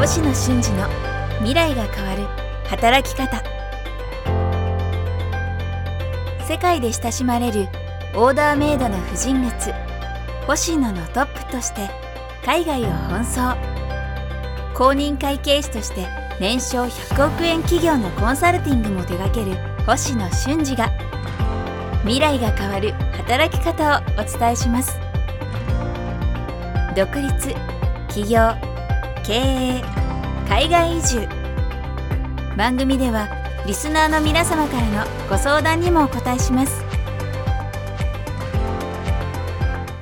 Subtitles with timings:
[0.00, 0.88] 星野俊二の
[1.40, 2.22] 未来が変わる
[2.70, 3.42] 働き方。
[6.48, 7.68] 世界で親しまれる
[8.14, 9.74] オーダーメイドの婦人靴
[10.46, 11.90] 星野のトップとして
[12.46, 13.58] 海外を奔走。
[14.74, 16.08] 公認会計士として
[16.40, 19.54] 年商100億円企業のコンサルティングも手掛ける
[19.84, 20.90] 星野俊二が
[22.04, 24.98] 未来が変わる働き方をお伝えします。
[26.96, 27.54] 独立
[28.08, 28.69] 起業
[29.24, 29.82] 経営
[30.48, 31.28] 海外移住。
[32.56, 33.28] 番組では
[33.66, 36.82] リスナーの皆様からのご相談にもお答えします。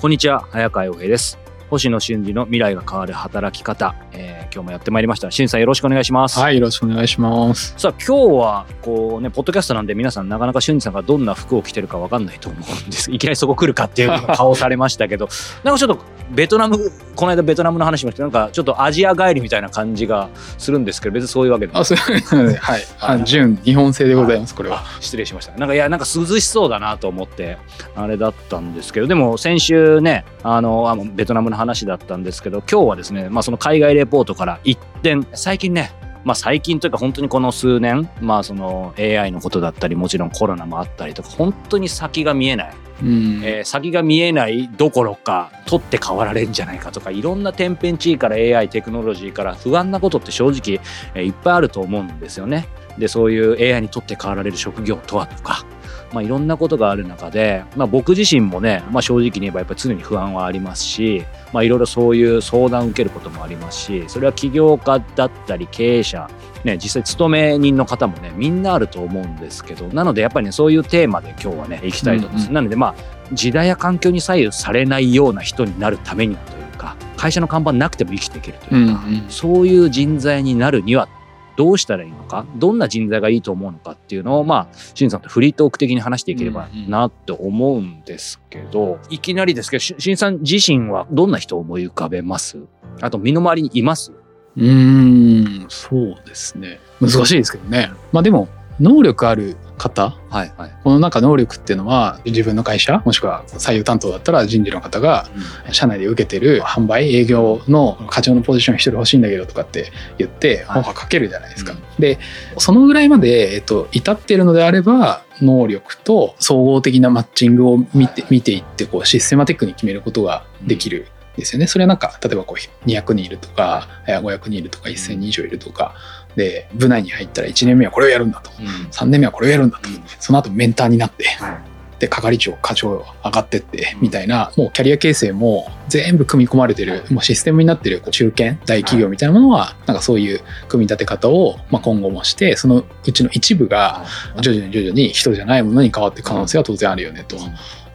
[0.01, 1.39] こんにちは早川洋平です。
[1.69, 5.31] 星野俊二の未来が変わる働き方、えー今日もやってまいりました。
[5.31, 6.39] 俊さんよろしくお願いします。
[6.39, 7.75] はい、よろしくお願いします。
[7.77, 13.13] さあ今日はこうねポッドキャストなんで皆さんなかなか俊二さんがどんな服を着てるかわかんないと思うんです。
[13.13, 15.29] いきなりそこ来るかっていう顔されましたけど
[15.65, 22.83] なんかちょっとベトナムこの間ベトナムの話もしてなんかちょっとアジア帰りみたいな感じがするんですけど別にそういうわけでもあ、そういうので、 はい。
[23.01, 24.83] あ、純日本製でございます、これは。
[25.01, 27.59] 失礼しましたなんかいやなんか涼しそうだなと思って
[27.97, 35.93] あれだったんですけどでも先週ねあのあのベトナムの話だったんですけど今日はですね、まあ、その海外レポートから一点最近ね
[36.25, 43.41] まあ最近というか本当にこの数年まあその AI のことだったりもちろんコロナもあったりとか本当に先が見えない、うん。
[43.45, 50.81] えー先が見えないどころか取って代わられるんじゃないかとかいろんな天変地異から AI テクノロジーから不安なことって正直、
[51.15, 52.69] えーいっぱいあると思うんですよね。
[52.99, 55.65] でそういう AI にとって代わられる職業とはとか、
[56.13, 66.29] まあ、いろんなことがある中で、まあ、僕自身もね、まあ、正直に言えばやっぱり常に不安はありますし、まあ、いろいろそういう相談を受けることもありますしそれは起業家だったり経営者
[66.65, 72.95] ね、実際勤め人の方もねみんなあると思うんですけどなのでやっぱりねそういうテーマで今日はね行きたいと思います、うんうんなのでまあ
[73.33, 79.27] 時代や環境に左右されないような人になるためにはというか会社の看板なくても生きていけるとうん、ういうか、ん。
[79.29, 81.09] そういう人材になるには
[81.59, 92.59] どうしたらいいのかどんな人材がいいと思うのかっていうのをまあしんさんとフリートーク的に話していければなと思うんですけど、いきなりですけどしんさん自身はどんな人を思い浮かべます？
[93.01, 94.13] あと身の回りにいます？
[94.57, 96.79] うーん、そうですね。
[97.01, 97.91] 難しいですけどね。
[98.13, 98.49] まあでも、
[98.79, 100.73] 能力ある方、はいはい。
[100.85, 105.27] この中能力っていうのは、自分の会社、もしくは採用担当だったら人事の方が、
[105.73, 111.73] 社内で受けてる販売営業の課長のポジション一人欲しいんだけどとかって言ってはいオファーかけるじゃないですか。
[111.73, 112.19] うんで
[112.59, 121.09] そのぐらいまで、えっと、至ってるのであれば能力と総合的なマッチングを見て見ていってこうシステマティックに決めることができる。
[121.37, 121.69] ですよね。
[121.69, 125.95] それはなんか例えばこう200人いるとかえー500人いるとか1000人以上いるとか
[126.39, 128.51] で部内に入ったら1年目はこれをやるんだと。
[128.59, 128.67] うん。
[128.91, 129.91] 3年目はこれをやるんだと。
[129.91, 130.03] うん。
[130.19, 131.79] その後メンターになってはい。
[131.99, 144.05] で係長課長上がってってみたいなもうキャリア形成も全部組み込まれてるもうシステムになってる中堅大企業みたいなものはなんかそういう組み立て方をまあ今後もしてそのうちの一部が
[144.41, 147.37] 徐々に徐々に人じゃないものに変わっていく可能性は当然あるよねと。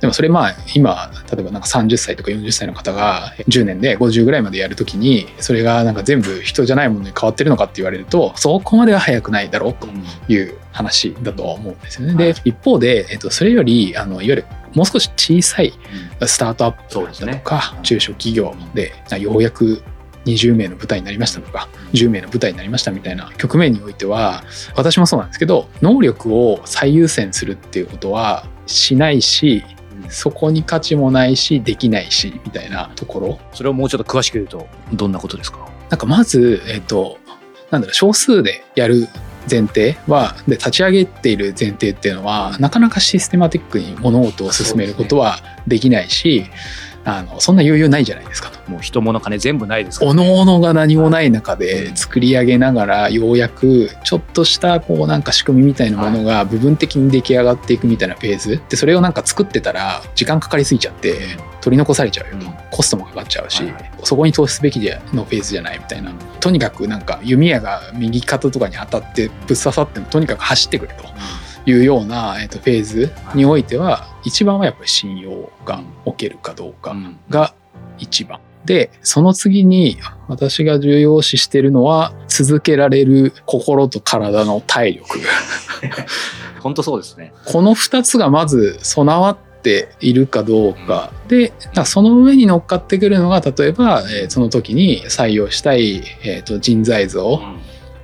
[0.04, 9.88] でもそれまあ今例えばなんか30歳とか40歳の方が10年で50ぐらいまでやるときにそれがなんか全部人じゃないものに変わってるのかって言われるとそこまでは早くないだろうと
[10.28, 12.16] いう話だとは思うんですよね。
[12.16, 12.34] はい。
[12.34, 15.72] で一方で、えっと、それよりあのいわゆるもう少し小さい
[16.26, 18.92] スタートアップだとか、中小企業で
[19.22, 19.82] ようやく
[20.26, 24.44] 20名の舞台になりましたとか10名の舞台になりましたみたいな局面においては
[24.76, 29.64] 私もそうなんですけど能力を最優先するっていうことはしないし
[30.10, 33.40] そこに価値もないしできないしみたいなところ。
[33.54, 35.68] それをもうちょっと詳しく言うとどんなことですか？
[35.90, 37.20] なんかまず、えっと、
[37.70, 39.08] なんだろう、少数でやる
[39.50, 46.46] 前提は、で、立ち上げている前提っていうのは、なかなかシステマティックに物事を進めることはできないし、
[47.06, 48.72] あの、そんな余裕ないじゃないですかと。
[48.72, 58.62] もう人物金全部ないですからおのおのが何もない中で作り上げながら、ようやくちょっとした、こうなんか仕組みみたいなものが部分的に出来上がっていくみたいなフェーズ。
[58.70, 61.16] で、それをなんか作ってたら、時間かかりすぎちゃって、
[61.62, 62.48] 取り残されちゃうよと。
[62.72, 63.74] コストもかかっちゃうし、はい
[64.04, 66.12] そこに投資すべきでのフェーズじゃないみたいな。
[66.40, 71.06] とにかくなんか弓矢が右肩とかに当たってぶっ刺さってもとにかく走ってくれと
[71.66, 77.18] いうような、えっとフェーズにおいては一番はやっぱり信用が置けるかどうかうん。
[77.30, 77.54] が
[78.00, 78.40] 一番。
[78.66, 79.98] でその次に
[80.30, 85.20] 私が重要視しているのは続けられる心と体の体力。
[86.62, 87.34] 本当そうですね。
[87.46, 91.12] この2つがまず備わっているかどうか。
[91.28, 97.42] でだからその上に乗っかってくるのが例えば、えーその時に採用したい、えーと人材像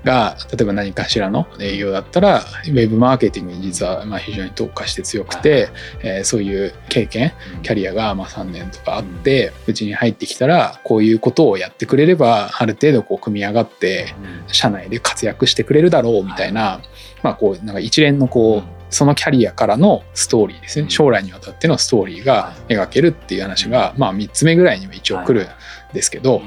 [0.04, 5.69] が例えば何かしらの営業だったらウェブマーケティングに実はまあ非常に特化して強くて、
[6.01, 14.13] えーそういう経験キャリアがまあ3年とかあってうちに入ってきたらこういうことをやってくれればある程度こう組み上がって
[14.48, 16.81] 社内で活躍してくれるだろうみたいな、
[17.24, 20.90] まあこうなんか一連のこうそのキャリアからのストーリーですね。
[20.90, 25.50] 将来にわたってのストーリーが描けるっていう話がまあ3つ目ぐらいには一応来るん
[25.94, 26.45] ですけど、ま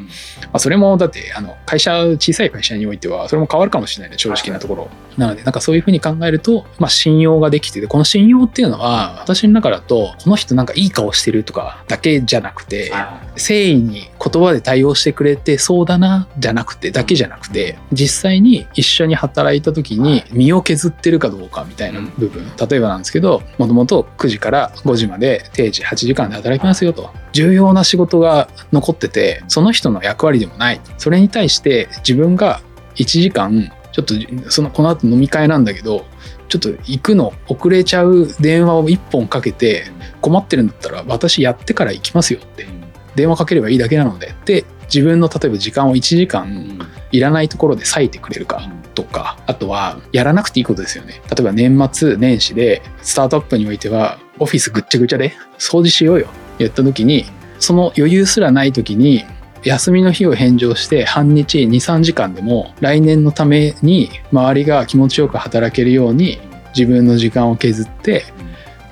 [0.55, 4.89] あ、それもだってあの会社小さい会社においてはそれも変わるかもしれないね正直なところ。
[5.17, 12.91] なのでなんかそういうふうに考えると、まあ、信用ができててこの信用っていうのは私の中だとこの人なんかいい顔してるとかだけじゃなくて
[13.33, 22.43] 誠意に言葉で対応してくれてそうだなじゃなくてだけじゃなくて実際に一緒に働いた時に身を削ってるかどうかみたいな部分。
[22.71, 30.81] 例えばなんですけどもともと9時から5時まで定時8時間で働きますよと重要な仕事が残っててその人の役割でもない。
[30.99, 32.61] それに対して自分が
[32.97, 34.15] 1時間ちょっと
[34.51, 36.07] そのこの後飲み会なんだけど
[36.49, 39.85] ちょっと行くの遅れちゃう電話を1本かけて
[40.21, 42.67] 困ってるんだったら私やってから行きますよって
[43.15, 46.79] 電話かければいいだけなのでって自分の例えば時間を1時間
[47.11, 51.23] いらないところで割いてくれるかとかあとはやらなくていいことですよね。
[51.31, 56.29] 例えば年末年始でスタートアップにおいてはオフィスぐっちゃぐちゃで掃除しようよ
[56.63, 57.25] やった時に
[57.59, 59.25] その余裕すらない時に
[59.65, 66.41] 休みの日を返上して半日23時間でも来年のために周りが気持ちよく働けるように
[66.77, 68.25] 自分の時間を削って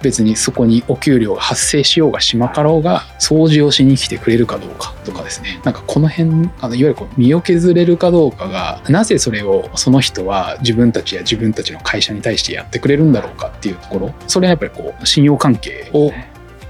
[0.02, 5.60] 別にそこにお給料が発生しようがしまかろうが掃除をしに来てくれるかどうかとかですね。
[5.64, 14.14] なんかこの辺あのいわゆるこう身を削れるかどうかがなぜそれをその人は自分たちや自分たちの会社に対してやってくれるんだろうかっていうところ。
[14.26, 16.12] それはやっぱりこう信用関係を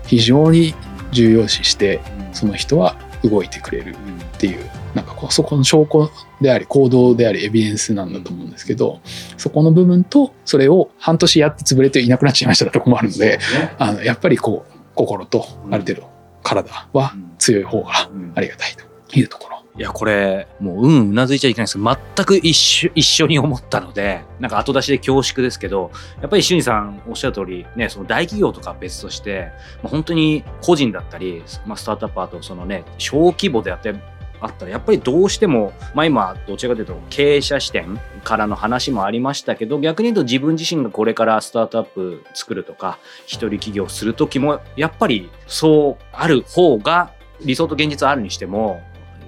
[0.07, 0.75] 非常に
[1.13, 2.01] 重要視して
[2.33, 6.11] その人は動いてくれるっていうなんかこうそこの証拠
[6.41, 9.01] であり行動でありエビデンスなんだと思うんですけど
[9.37, 13.39] そこの部分とそれを半年やって潰れていなくなっちゃいましたとこもあるので
[13.79, 16.11] あのやっぱりこう心とある程度
[16.43, 18.73] 体は強い方がありがたい
[19.09, 19.60] というところ。
[19.81, 25.91] いや、これ、もう、うん、うなずいちゃいけないんですけど、全く一緒、一緒に思ったので、なんか後出しで恐縮ですけど、
[26.21, 33.95] やっぱり俊二さんおっしゃる通り、ね、その大企業とか別として、まあ、本当に個人だったり、まあ、スタートアップあと、そのね、小規模であって、
[34.43, 47.13] あったらやっぱりどうしても、まあ、今どちらかというと経営者視点からの話もありましたけど逆に言うと自分自身がこれからスタートアップ作るとか一人起業する時もやっぱりそうある方が
[47.45, 48.81] 理想と現実あるにしても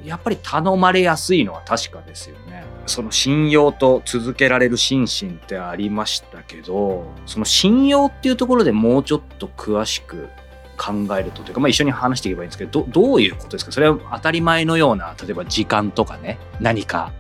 [0.05, 2.65] やっぱり頼まれやすいのは確かですよね。
[2.87, 10.29] その信用と続けられる心身ってありましたけどその信用っていうところでもうちょっと詳しく
[10.77, 13.71] 考えるとというか、まあ、一緒に話していけばいいんですけどどういうことですか？
[13.71, 17.13] それは当たり前のような例えば時間とかね何か、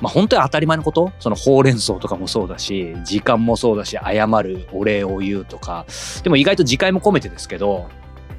[0.00, 1.10] まあ、本当に当たり前のこと？
[1.18, 5.86] そのほうれん草とかもそうだし時間もそうだし謝るお礼を言うとか。
[6.22, 7.88] でも意外と時間も込めてですけど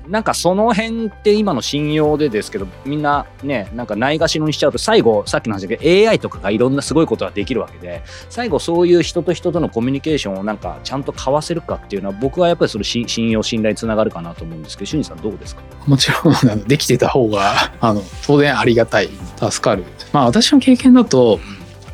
[0.07, 15.61] なんかその辺って今の信用でですけどみんなねなんかないがしろにしちゃうと最後さっきの話だけど AI とかがいろんなすごいことができるわけで最後そういう人と人とのコミュニケーションをなんかちゃんと交わせるかっていうのは僕はやっぱりそれ信信用信頼につながるかなと思うんですけど俊二さんどうですか？
[15.87, 19.83] もちろんできてた方があの当然ありがたい助かる。
[20.13, 21.39] まあ私の経験だと、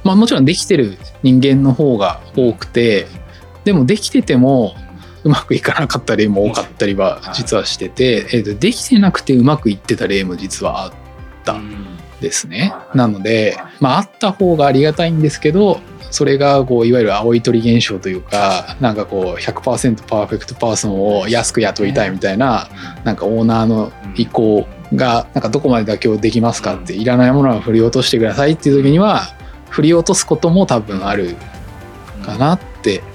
[0.04, 3.08] まあ、もちろんできてる人間の方が多くて
[3.64, 4.76] でもできてても
[5.24, 10.94] うまくいかなかった例も多かったりは実はしてて、えーとできてなくてうまくいってた例も実はあっ
[11.44, 11.92] たん。
[12.22, 12.74] ですね。
[12.94, 15.82] なので、まあ、あった方がありがたいんですけど
[16.12, 22.70] それがこういわゆる青い鳥現象というかなんかこう100%パーフェクトパーソンを安く雇いたいみたいな
[23.04, 29.34] なんかオーナーの意向がなんかどこまで妥協できますかっていらないものは振り落としてくださいっていう時には
[29.70, 31.36] 振り落とすことも多分ある
[32.24, 32.71] かなって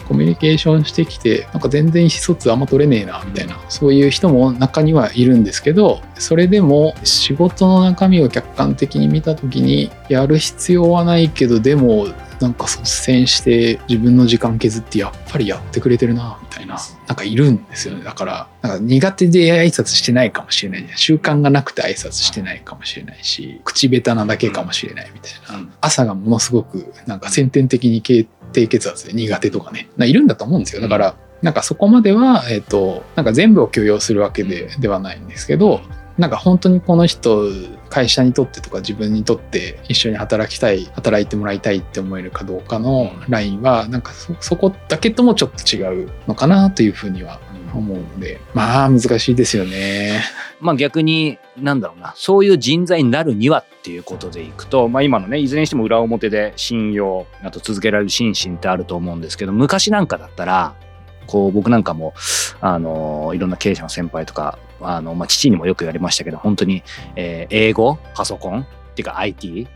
[0.07, 12.07] コミュニケーションしてきてなんか全然意思疎通あんま取れねえなみたいなそういう人も中にはいるんですけどそれでも仕事の中身を客観的に見た時にやる必要はないけどでも
[12.41, 18.05] なんか率先して自分の時間削ってやっぱりやってくれてるなみたいななんかいるんですよね。
[18.05, 25.67] だからなんか苦手で挨拶してないかもしれない習慣がなくて挨拶してないかもしれないし口下手なだけかもしれないみたいな。
[25.81, 29.91] 朝がものすごくなんか先天的に低低血圧で苦手とかね。
[29.99, 30.81] いるんだと思うんですよ。
[30.81, 35.83] だからなんかそこまでは、えっとなんか全部を許容するわけでではないんですけど
[36.17, 37.45] なんか本当にこの人
[37.91, 47.39] 会社にとってとか自分にとって一緒に働きたい働いてもらいたいって思えるかどうかのラインはなんかそそこだけともちょっと違うのかなというふうには
[47.75, 50.23] 思うのでまあ難しいですよね。
[50.61, 60.75] まあ逆に、なんだろうな、そういう人材になるにはっていうことでいくと、まあ今のね、いずれにしても裏表で信用、あと続けられる心身ってあると思うんですけど、昔なんかだったら、
[61.27, 62.15] こう僕なんかも、
[62.61, 66.83] あの、いろんな経営者の先輩とか、あの、まあ父にもよく言われましたけど、本当に、
[67.17, 69.69] えー英語、パソコンっていうか IT、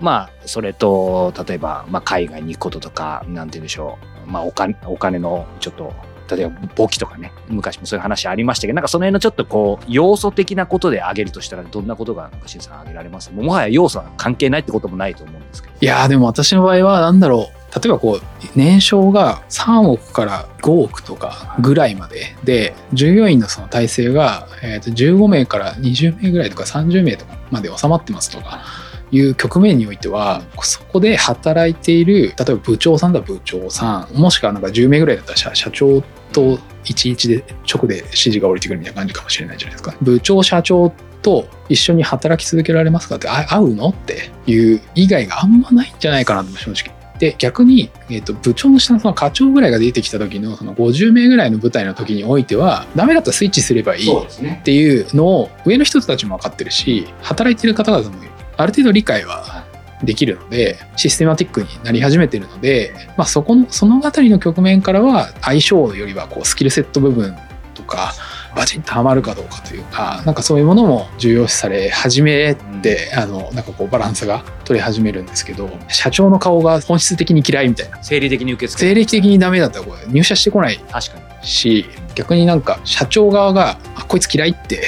[0.00, 4.30] まあ、それと、例えば、まあ、海外に行くこととか、なんて言うんでしょう。
[4.30, 5.92] まあ、お金、お金の、ちょっと、
[6.28, 13.32] 例えば簿記とかね昔もそういう話ありましたけどなんかその辺のちょっとこう要素的なことで挙げるとしたらどんなことがなんか新さん挙げられます？
[13.32, 15.74] もはや要素は関係ないってこともないと思うんですけど。
[15.80, 17.58] いやでも私の場合は何だろう。
[17.74, 18.20] 例えばこう
[18.56, 28.62] 年商が3億から5億とかぐらいまでで従業員のその体制が、えー、と15名から20名ぐらいとか30名とかまで収まってますとか
[29.10, 39.96] いう局面においてはそこで働いている例えば部長さんだ部長さんもしくはなんか10名ぐらいだったら社社長と11で直で指示が降りてくるみたいな感じかもしれないじゃないですか。
[40.00, 40.92] 部長社長
[41.22, 46.96] と一緒に働き続けられますかってあ会うのっていう以外があんまないんじゃないかなと正直。
[47.18, 58.16] で逆に、えー、と部長の下のその課長ぐらいが出てきた時のその50名ぐらいの部隊の時においてはダメだったらスイッチすればいいっていうのを上の人たちも分かってるし働いてる方々も
[58.56, 59.57] ある程度理解は
[60.02, 67.36] できるのでシステマティックになり始めてるので、まあ、そこのその辺りの局面からは相性よりはこうスキルセット部分
[67.74, 68.12] とか
[68.54, 78.02] バチンとはまるかどうかというかなんかそういうものも重要視され始めて、あのなんかこうバランスが取り始めるんですけど社長の顔が本質的に嫌いみたいな。
[78.02, 81.46] 生理的に受け付け生理的にダメだったらこれ入社してこない確かに。
[81.46, 84.82] し逆になんか社長側があこいつ嫌いって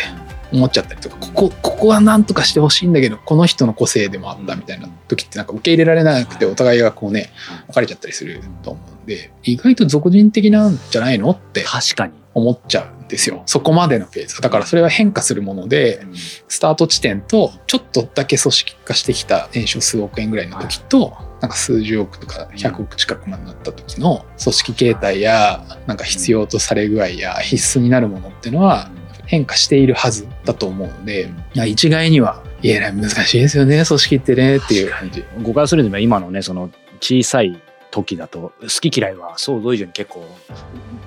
[0.52, 7.30] 思っちゃったりとかここここは何とかしてほしいんだけどこの人の個性でもあったみたいな時ってなんか受け入れられなくてお互いがこうね
[7.69, 12.21] 分かれちゃったりすると思うんで意外と俗人的なんじゃないのって確かに。
[12.33, 13.42] 思っちゃうんですよ。
[13.47, 16.07] そこまでのフェーズだからそれは変化するもので
[16.49, 28.90] スタート地点とちょっとだけ組織化してきた年収数億円ぐらいの時となんか数十億とか100億近くまでなった時の組織形態やなんか必要とされ具合や必須になるものっていうのは
[29.31, 32.93] 変化しているはずだと思うので一概には言えない。
[32.93, 34.91] 難しいですよね組織ってねっていう。
[34.91, 36.69] 感じ誤解するには今のねその
[37.01, 40.25] 小さい時だと好き嫌いは想像以上に結構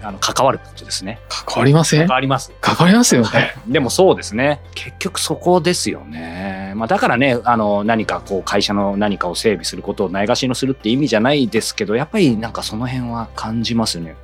[0.02, 1.20] あの関わるってことですね。
[1.30, 2.08] 関わりません？
[2.08, 2.52] 関わります。
[2.60, 3.56] 関わりますよね。
[3.68, 4.62] でもそうですね。
[4.74, 14.16] 結局そこですよね、まあ、だからねあの何かこう会社の何かを整備することをないがしのするって意味じゃないですけどやっぱりなんかその辺は感じますね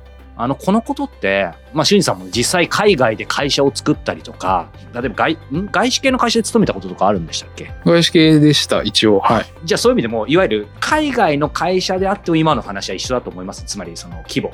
[0.42, 5.68] あのこのことって、まあ、俊二さんも実際海外で会社を作ったりとか例えば外ん？
[5.70, 7.70] 外資系の会社で勤めたこととかあるんでしたっけ？
[7.84, 9.20] 外資系でした一応。
[9.20, 9.46] はい。
[9.64, 13.64] じゃあそういう意味でもいわゆる海外の会社であっても今の話は一緒だと思います。
[13.64, 14.52] つまりその規模。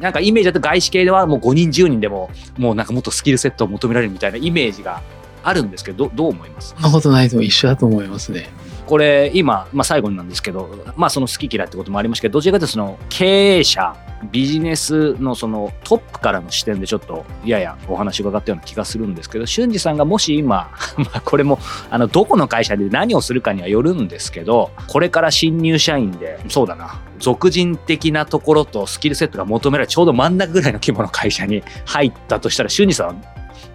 [0.00, 5.00] なんかイメージだと外資系ではもう5人10人でももうなんかもっとスキルセットを求められるみたいなイメージが
[5.44, 6.70] あるんですけどどどう思います？
[6.70, 8.48] そんなことないと一緒だと思いますね。
[8.86, 13.96] これ今、まあ、最後になんですけど、まあ、その好き嫌いってこともありましたけどどちらかというとその経営者
[14.30, 21.58] ビジネスのそのトップからの視点でちょっとややお話伺ったような気がするんですけど俊二さんがもし今 まあこれも
[21.90, 33.14] あのどこの会社で何をするかにはよるんですけどこれから新入社員でそうだな俗人的なところとスキルセットが求められるちょうど真ん中ぐらいの規模の会社に入ったとしたら俊二さんは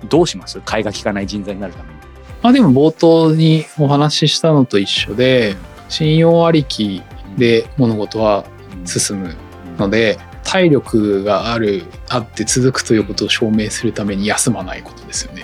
[0.10, 0.60] どうします？
[0.62, 1.96] 買いが利かない人材になるために。
[2.42, 5.56] まあでも冒頭にお話ししたのと一緒で
[5.90, 7.04] 信用ありき
[7.38, 8.46] で物事は
[8.86, 9.36] 進む
[9.78, 15.44] ので体力があるあって続くということを証明するために休まないことですよね。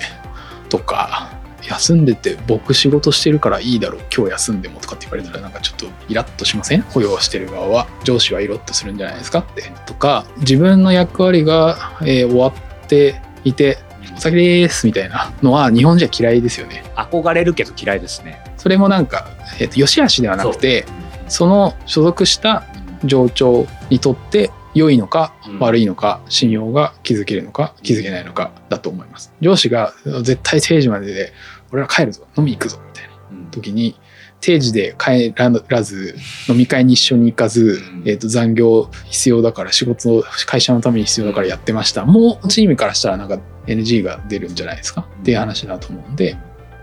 [0.70, 1.32] とか
[1.64, 6.84] 休んでて僕仕事してるからいいだろう今日休んでもとかって言われたらなんかちょっとイラッとしません？
[6.84, 9.40] 雇用してる側は上司はイラッとするんじゃないですか？
[9.40, 13.78] ってとか自分の役割が、えー終わっていて
[14.16, 16.84] お先ですみたいなのは日本人は嫌いですよね。
[16.96, 18.42] 憧れるけど嫌いですね。
[18.58, 19.28] それもなんか、
[19.60, 20.86] えーと良し悪しではなくて
[21.28, 22.64] その所属した
[23.04, 25.60] 上長にとって良いのかうん。
[25.60, 29.34] 悪いのか信用が築けるのか築けないのかだと思います。
[29.42, 29.94] 上司が
[30.24, 31.34] 絶対定時までで
[31.72, 34.00] 俺ら帰るぞ飲み行くぞみたいな時に
[34.40, 36.16] 定時で帰らず
[36.48, 38.04] 飲み会に一緒に行かず、うん。
[38.06, 42.06] えー、と残業必要だから仕事を会社のために必要だからやってました。
[42.06, 45.08] もうチームからしたらなんか NG が出るんじゃないですか？
[45.22, 46.38] っていう話だと思うんで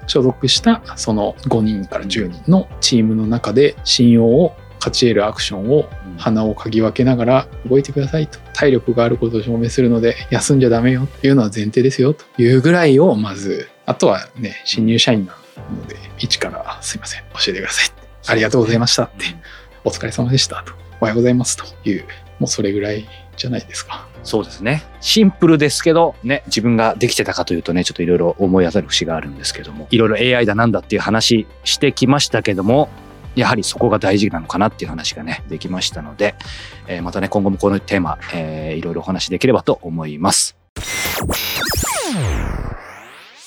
[0.07, 5.89] 所属したその5人から10人のチームの中で信用を勝ち得るアクションを
[6.19, 8.39] 鼻を嗅ぎ分けながら動いてくださいと。
[8.53, 13.71] 体力があることを証明するので休んじゃダメよっていうのは前提ですよというぐらいをまず。
[13.87, 15.35] あとはね新入社員な
[15.71, 17.23] ので一からすいません。
[17.33, 17.91] 教えてください
[18.27, 19.25] ありがとうございましたって。
[19.85, 20.75] お疲れ様でしたと。
[21.01, 22.05] おはようございますという
[22.39, 24.07] もうそれぐらいじゃないですか。
[24.23, 24.85] そうですね。
[25.01, 32.89] シンプルですけど、ね、自分ができてたかというとね、ちょっといろいろ思い当たる節があるんですけども、いろいろ AI だなんだっていう話してきましたけども、
[33.35, 36.35] やはりそこが大事なのかなっていう話がね、できましたので、
[36.87, 40.57] えーまたね、今後もこのテーマ、えーいろいろお話しできればと思います。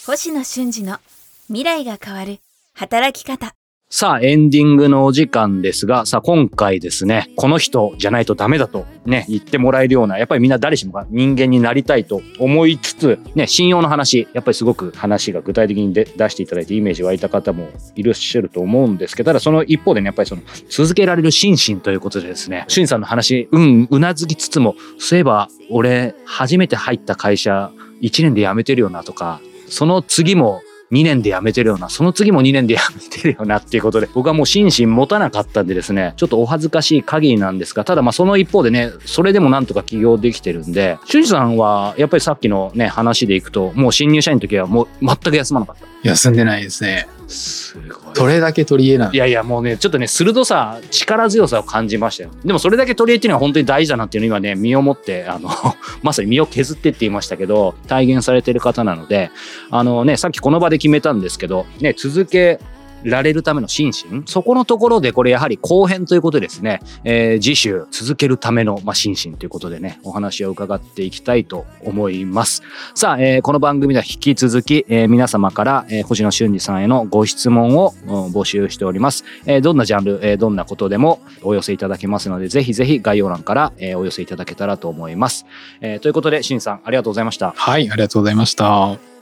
[0.06, 1.00] 星野俊二の
[1.48, 2.40] 未来が変わる
[2.74, 3.57] 働き方。
[3.90, 29.40] さあ、エンディングのお時間ですが、さあ、今回ですね、この人じゃないとダメだとね、言ってもらえるような、やっぱりみんな誰しもが人間になりたいと思いつつ、ね、信用の話、やっぱりすごく話が具体的に出していただいてイメージ湧いた方もいらっしゃると思うんですけど、ただその一方でね、やっぱりその続けられる心身ということでですね、しんさんの話、うん、うなずきつつも、そういえば俺、初めて入った会社、1年で辞めてるよなとか、
[29.70, 45.86] その次も2年で辞めてるような、その次も2年で辞めてるよなっていうことで、僕はもう心身持たなかったんでですね、ちょっとお恥ずかしい限りなんですが、ただまあその一方でね、それでもなんとか起業できてるんで、俊二さんはやっぱりさっきのね、話でいくと、もう新入社員の時はもう全く休まなかった。
[46.04, 47.08] 休んでないですね。
[47.28, 48.16] すごい。
[48.16, 55.50] それだけ取り柄なんいやいやもうねちょっとね鋭さ力強さを感じましたよでもそれだけ取り柄っていうのは本当に大事だなっていうのを今ね身をもってあの
[56.02, 59.30] まさに身を削ってって言いましたけど体現されてる方なので
[59.70, 62.60] あのねさっきこの場で決めたんですけどね続け
[63.04, 64.24] られるための心身。
[64.26, 72.64] そこのところでこれやはり後編ということですね、えー次週続けるための、まあ、心身ということでねお話を伺っていきたいと思います。
[72.96, 85.46] さあ、えーこの番組では引き続き、えー皆様から、えー星野俊二さんへのご質問をうん募集しております、えーどんなジャンル、えーどんなことでもお寄せいただけますのでぜひぜひ概要欄から、えーお寄せいただけたらと思います、
[85.82, 87.54] えーということで俊二さんありがとうございました。
[87.56, 89.17] はい、ありがとうございました。